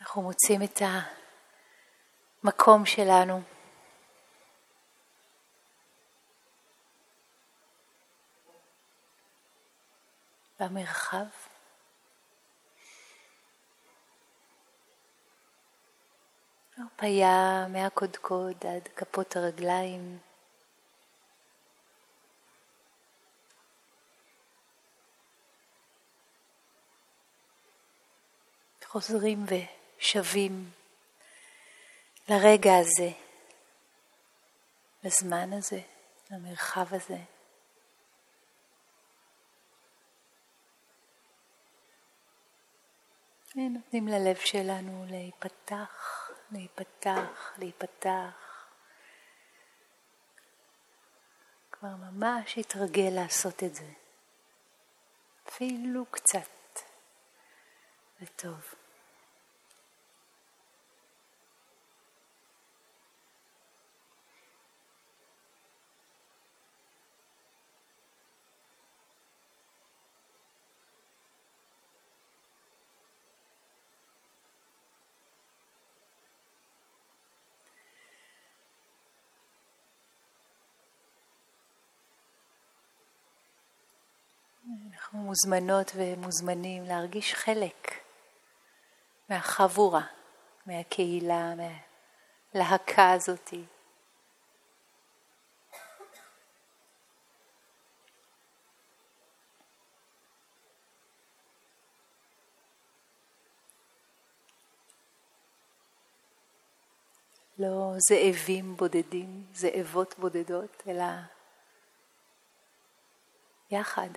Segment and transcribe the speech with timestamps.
[0.00, 0.82] אנחנו מוצאים את
[2.44, 3.42] המקום שלנו.
[10.60, 11.26] במרחב.
[16.76, 20.18] הרפאיה מהקודקוד עד כפות הרגליים.
[28.84, 29.44] חוזרים
[30.00, 30.70] ושבים
[32.28, 33.10] לרגע הזה,
[35.04, 35.80] לזמן הזה,
[36.30, 37.18] למרחב הזה.
[43.54, 48.66] נותנים ללב שלנו להיפתח, להיפתח, להיפתח.
[51.72, 53.90] כבר ממש התרגל לעשות את זה.
[55.48, 56.80] אפילו קצת.
[58.20, 58.79] זה טוב.
[84.92, 87.94] אנחנו מוזמנות ומוזמנים להרגיש חלק
[89.28, 90.06] מהחבורה,
[90.66, 91.52] מהקהילה,
[92.54, 93.64] מהלהקה הזאתי.
[107.58, 111.04] לא זאבים בודדים, זאבות בודדות, אלא
[113.70, 114.08] יחד.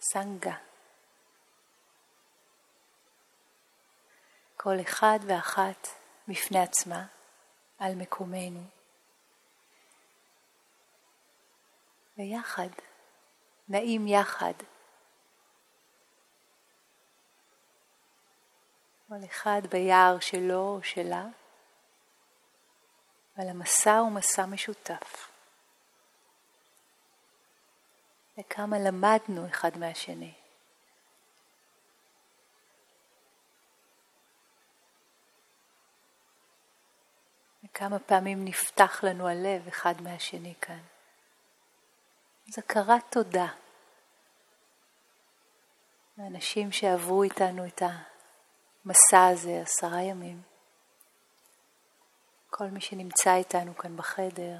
[0.00, 0.54] סנגה.
[4.56, 5.88] כל אחד ואחת
[6.28, 7.06] בפני עצמה
[7.78, 8.64] על מקומנו.
[12.18, 12.68] ויחד,
[13.68, 14.52] נעים יחד.
[19.08, 21.24] כל אחד ביער שלו או שלה,
[23.36, 25.29] אבל המסע הוא מסע משותף.
[28.38, 30.32] וכמה למדנו אחד מהשני.
[37.64, 40.80] וכמה פעמים נפתח לנו הלב אחד מהשני כאן.
[42.48, 43.48] אז הכרת תודה
[46.18, 50.42] לאנשים שעברו איתנו את המסע הזה עשרה ימים.
[52.50, 54.58] כל מי שנמצא איתנו כאן בחדר,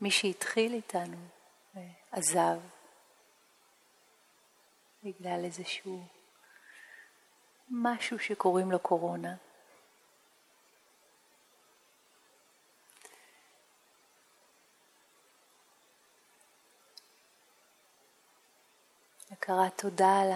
[0.00, 1.16] מי שהתחיל איתנו,
[2.16, 2.60] עזב
[5.02, 6.06] בגלל איזשהו
[7.70, 9.36] משהו שקוראים לו קורונה.
[19.30, 20.30] הכרת תודה על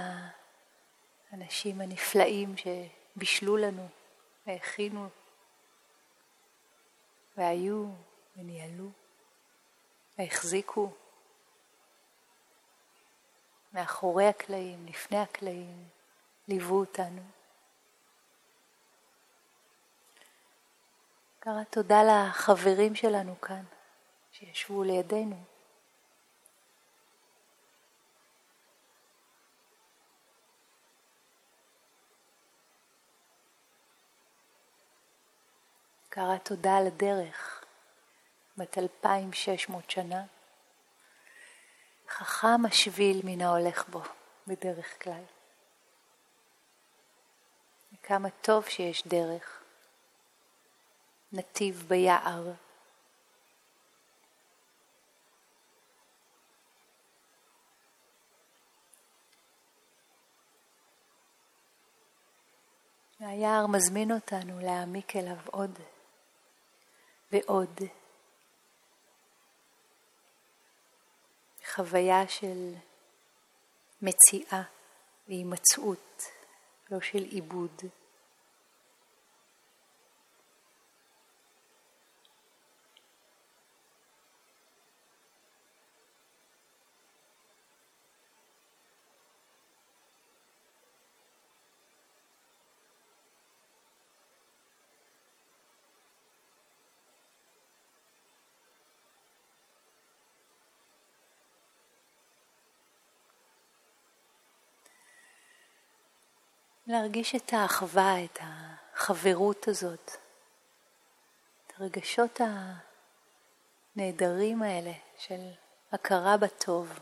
[1.30, 3.88] האנשים הנפלאים שבישלו לנו
[4.46, 5.08] והכינו
[7.36, 7.86] והיו
[8.36, 8.90] וניהלו
[10.18, 10.92] והחזיקו.
[13.78, 15.88] מאחורי הקלעים, לפני הקלעים,
[16.48, 17.22] ליוו אותנו.
[21.40, 23.64] קרא תודה לחברים שלנו כאן,
[24.32, 25.36] שישבו לידינו.
[36.08, 37.64] קרא תודה על הדרך,
[38.56, 40.24] בת 2,600 שנה.
[42.08, 44.02] חכם השביל מן ההולך בו,
[44.46, 45.22] בדרך כלל.
[47.92, 49.62] וכמה טוב שיש דרך,
[51.32, 52.52] נתיב ביער.
[63.20, 65.78] והיער מזמין אותנו להעמיק אליו עוד
[67.32, 67.80] ועוד.
[71.78, 72.72] חוויה של
[74.02, 74.62] מציאה
[75.28, 76.22] והימצאות,
[76.90, 77.82] לא של עיבוד.
[106.88, 110.10] להרגיש את האחווה, את החברות הזאת,
[111.66, 112.40] את הרגשות
[113.96, 115.50] הנהדרים האלה של
[115.92, 116.98] הכרה בטוב,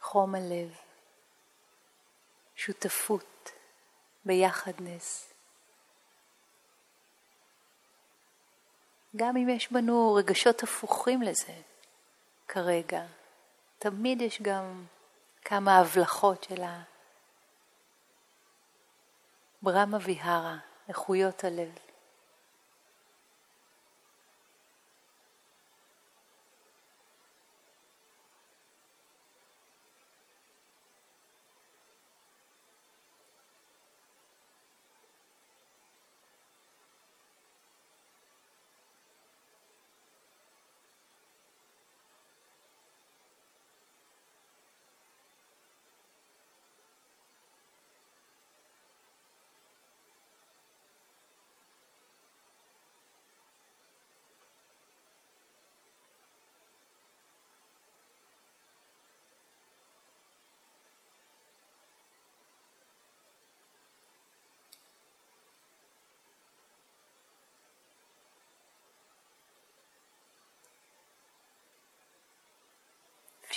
[0.00, 0.76] חום הלב,
[2.56, 3.50] שותפות,
[4.24, 5.32] ביחדנס.
[9.16, 11.60] גם אם יש בנו רגשות הפוכים לזה
[12.48, 13.06] כרגע,
[13.78, 14.84] תמיד יש גם
[15.42, 16.62] כמה הבלחות של
[19.66, 20.56] הברמה ויהרה,
[20.88, 21.85] איכויות הלב.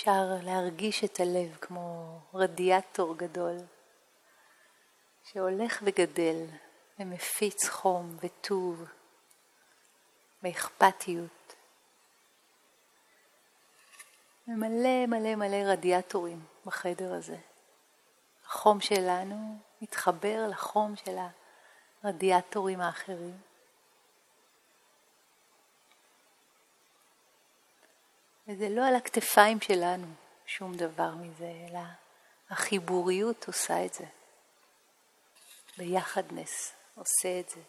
[0.00, 3.56] אפשר להרגיש את הלב כמו רדיאטור גדול
[5.24, 6.46] שהולך וגדל
[6.98, 8.84] ומפיץ חום וטוב
[10.42, 11.54] ואכפתיות.
[14.48, 17.38] ומלא מלא מלא רדיאטורים בחדר הזה.
[18.46, 21.16] החום שלנו מתחבר לחום של
[22.02, 23.49] הרדיאטורים האחרים.
[28.50, 30.06] וזה לא על הכתפיים שלנו
[30.46, 31.80] שום דבר מזה, אלא
[32.50, 34.04] החיבוריות עושה את זה.
[35.78, 37.60] ביחדנס עושה את זה.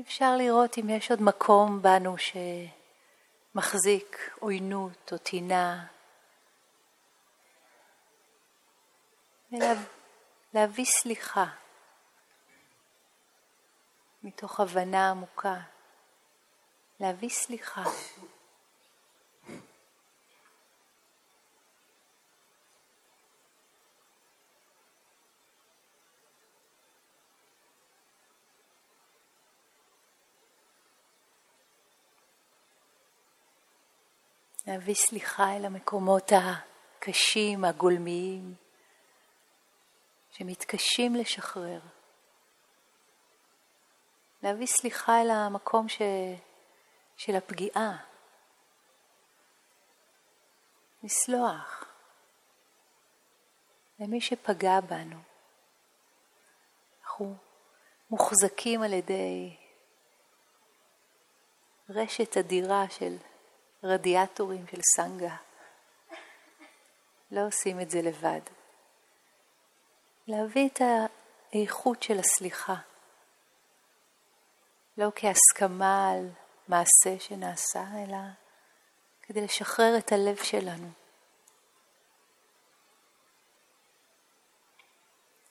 [0.00, 2.16] אפשר לראות אם יש עוד מקום בנו
[3.54, 5.86] שמחזיק עוינות או טינה.
[9.52, 11.44] ולהביא סליחה
[14.22, 15.60] מתוך הבנה עמוקה.
[17.00, 17.84] להביא סליחה.
[34.66, 38.54] להביא סליחה אל המקומות הקשים, הגולמיים,
[40.30, 41.80] שמתקשים לשחרר.
[44.42, 46.02] להביא סליחה אל המקום ש...
[47.16, 47.96] של הפגיעה.
[51.02, 51.84] לסלוח
[53.98, 55.18] למי שפגע בנו.
[57.02, 57.36] אנחנו
[58.10, 59.56] מוחזקים על ידי
[61.88, 63.16] רשת אדירה של
[63.84, 65.36] רדיאטורים של סנגה.
[67.30, 68.40] לא עושים את זה לבד.
[70.26, 70.80] להביא את
[71.52, 72.74] האיכות של הסליחה,
[74.98, 76.30] לא כהסכמה על
[76.68, 78.16] מעשה שנעשה, אלא
[79.22, 80.88] כדי לשחרר את הלב שלנו.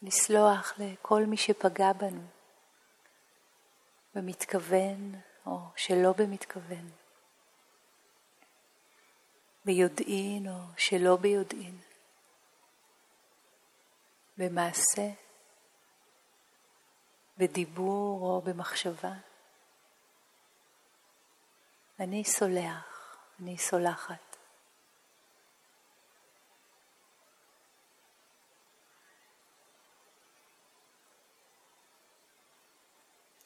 [0.01, 2.27] לסלוח לכל מי שפגע בנו,
[4.15, 7.02] במתכוון או שלא במתכוון.
[9.65, 11.77] ביודעין או שלא ביודעין,
[14.37, 15.09] במעשה,
[17.37, 19.13] בדיבור או במחשבה.
[21.99, 24.33] אני סולח, אני סולחת.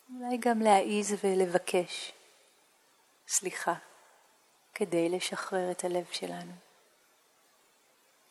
[0.09, 2.11] אולי גם להעיז ולבקש
[3.27, 3.73] סליחה.
[4.79, 6.51] כדי לשחרר את הלב שלנו,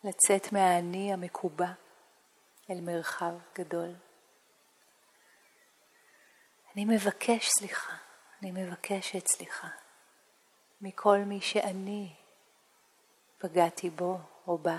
[0.05, 1.73] לצאת מהאני המקובע
[2.71, 3.95] אל מרחב גדול.
[6.75, 7.97] אני מבקש סליחה,
[8.43, 9.69] אני מבקשת סליחה
[10.81, 12.15] מכל מי שאני
[13.39, 14.79] פגעתי בו או בה.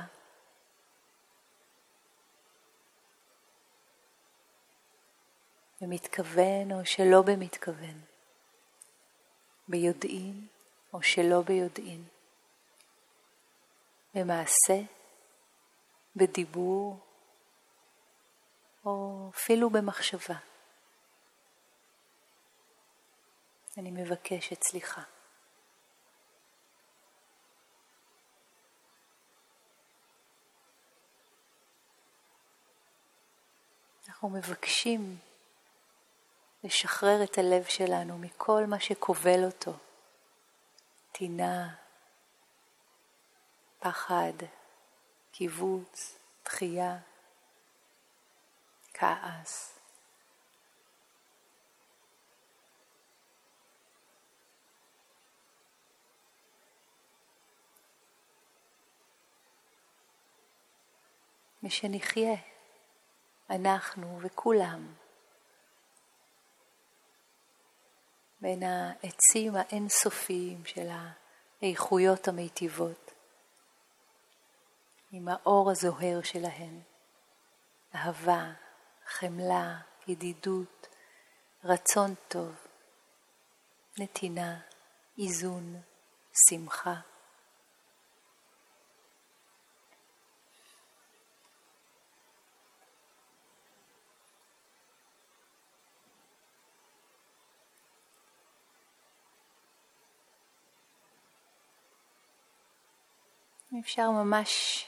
[5.81, 8.01] במתכוון או שלא במתכוון,
[9.67, 10.47] ביודעין
[10.93, 12.03] או שלא ביודעין,
[14.13, 14.81] במעשה,
[16.15, 16.99] בדיבור
[18.85, 20.35] או אפילו במחשבה.
[23.77, 25.01] אני מבקשת סליחה.
[34.07, 35.17] אנחנו מבקשים
[36.63, 39.73] לשחרר את הלב שלנו מכל מה שכובל אותו,
[41.11, 41.75] טינה,
[43.79, 44.33] פחד,
[45.31, 46.97] קיבוץ, דחייה,
[48.93, 49.73] כעס.
[61.63, 62.35] ושנחיה,
[63.49, 64.93] אנחנו וכולם,
[68.41, 70.87] בין העצים האינסופיים של
[71.61, 73.11] האיכויות המיטיבות,
[75.11, 76.79] עם האור הזוהר שלהן,
[77.95, 78.53] אהבה,
[79.05, 79.77] חמלה,
[80.07, 80.87] ידידות,
[81.63, 82.55] רצון טוב,
[83.99, 84.59] נתינה,
[85.17, 85.81] איזון,
[86.49, 86.95] שמחה.
[103.79, 104.85] אפשר ממש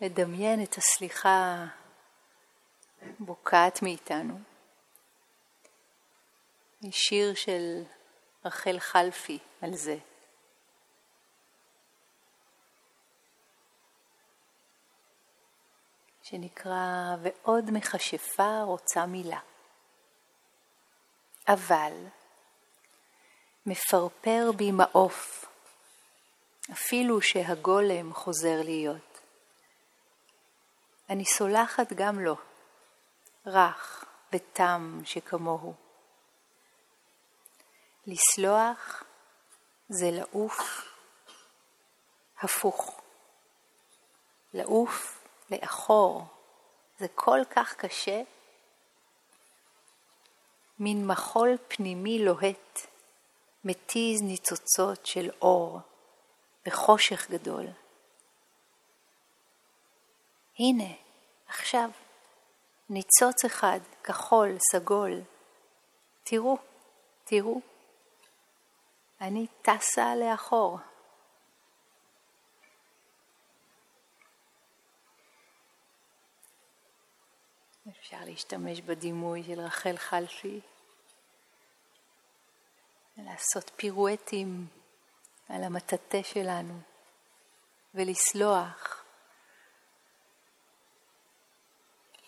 [0.00, 1.66] לדמיין את הסליחה
[3.18, 4.40] בוקעת מאיתנו.
[6.90, 7.82] שיר של
[8.44, 9.96] רחל חלפי על זה.
[16.22, 19.40] שנקרא ועוד מכשפה רוצה מילה.
[21.48, 22.06] אבל
[23.66, 25.47] מפרפר בי מעוף
[26.72, 29.20] אפילו שהגולם חוזר להיות.
[31.10, 32.36] אני סולחת גם לו,
[33.46, 35.74] רך ותם שכמוהו.
[38.06, 39.04] לסלוח
[39.88, 40.84] זה לעוף
[42.40, 43.00] הפוך.
[44.54, 46.26] לעוף לאחור
[46.98, 48.22] זה כל כך קשה,
[50.78, 52.86] מין מחול פנימי לוהט,
[53.64, 55.80] מתיז ניצוצות של אור.
[56.68, 57.66] בחושך גדול.
[60.58, 60.94] הנה,
[61.48, 61.90] עכשיו,
[62.90, 65.20] ניצוץ אחד, כחול, סגול.
[66.24, 66.58] תראו,
[67.24, 67.60] תראו.
[69.20, 70.78] אני טסה לאחור.
[77.88, 80.60] אפשר להשתמש בדימוי של רחל חלפי,
[83.16, 84.66] לעשות פירואטים
[85.48, 86.80] על המטאטא שלנו
[87.94, 89.04] ולסלוח.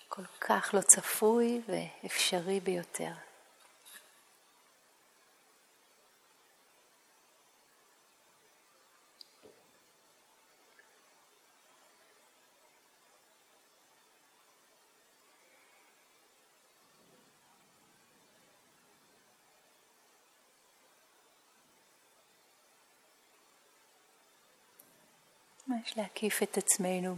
[0.08, 3.12] כל כך לא צפוי ואפשרי ביותר.
[25.80, 27.16] ממש להקיף את עצמנו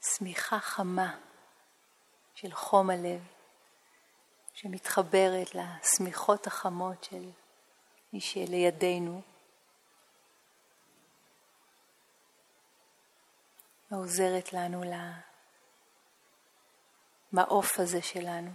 [0.00, 1.18] בשמיכה חמה
[2.34, 3.20] של חום הלב,
[4.54, 7.30] שמתחברת לשמיכות החמות של
[8.12, 9.22] מי שלידינו,
[13.90, 14.82] ועוזרת לנו
[17.32, 18.50] למעוף הזה שלנו.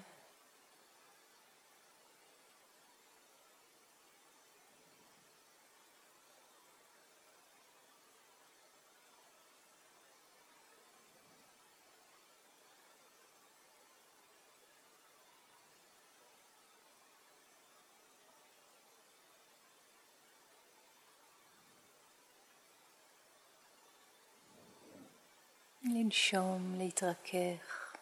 [26.04, 27.94] לנשום, להתרכך,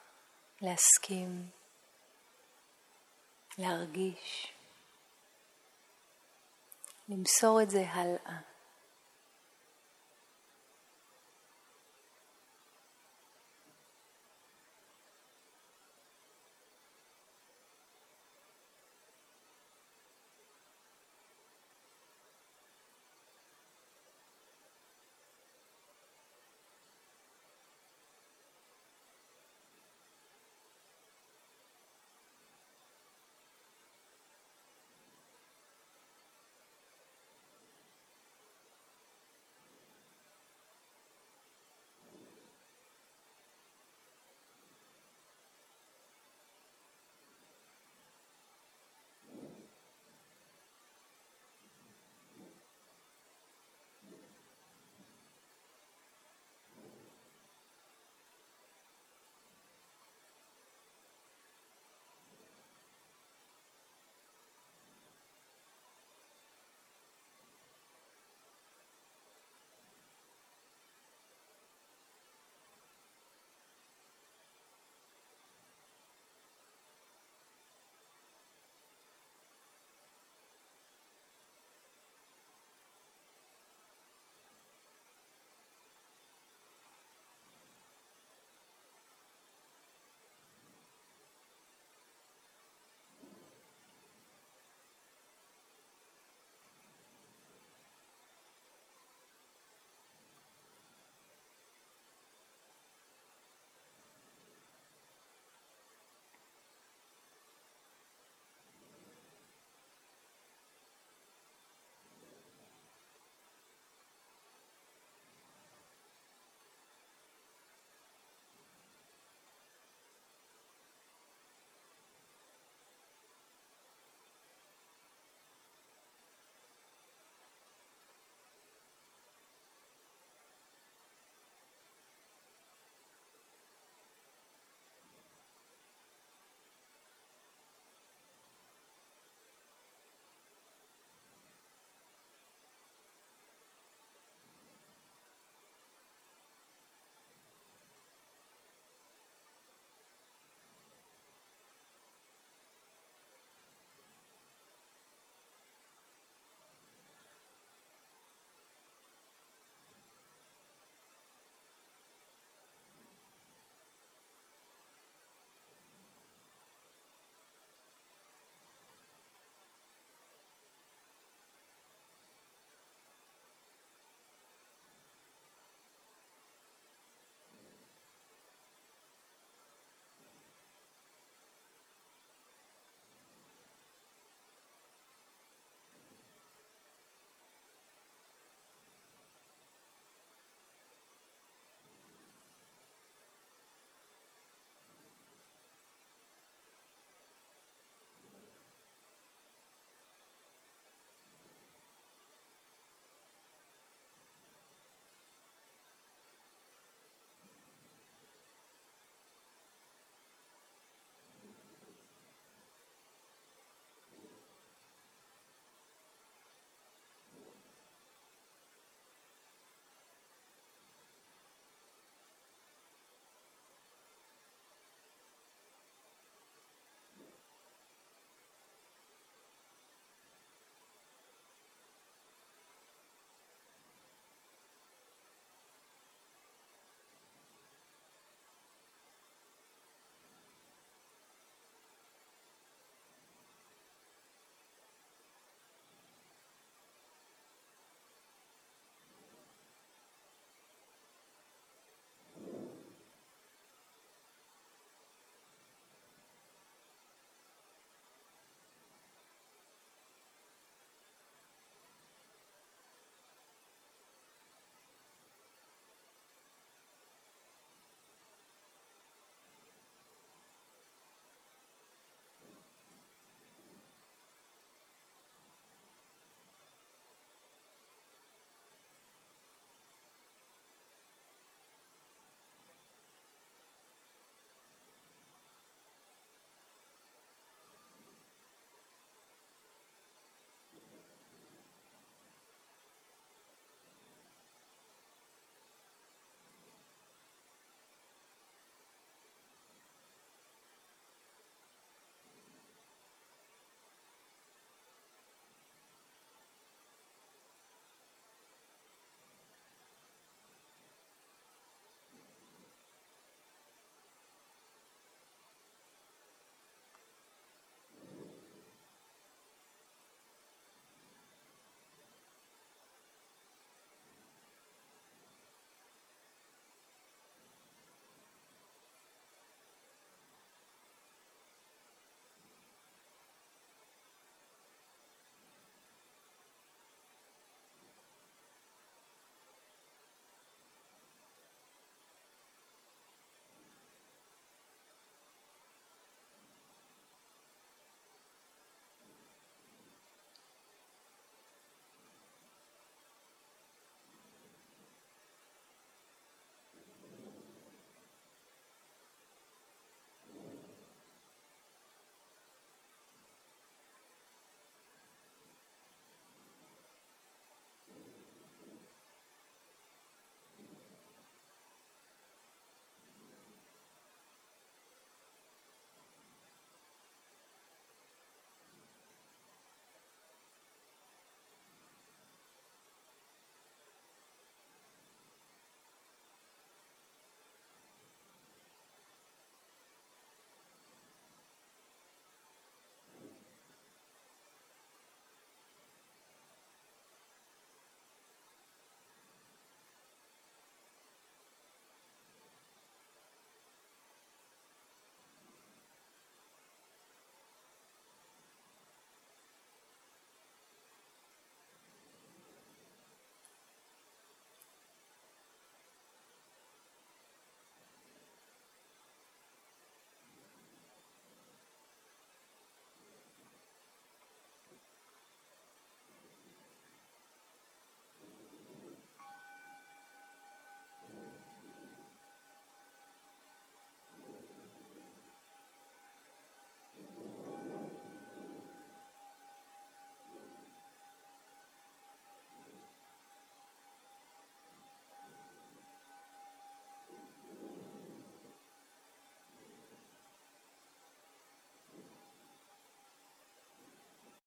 [0.62, 1.50] להסכים,
[3.58, 4.54] להרגיש,
[7.10, 8.51] למסור את זה הלאה.